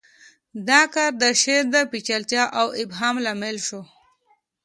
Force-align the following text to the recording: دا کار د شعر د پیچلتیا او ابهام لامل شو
دا 0.69 0.81
کار 0.95 1.11
د 1.21 1.25
شعر 1.41 1.63
د 1.75 1.77
پیچلتیا 1.91 2.43
او 2.59 2.67
ابهام 2.81 3.15
لامل 3.25 3.57
شو 3.67 3.81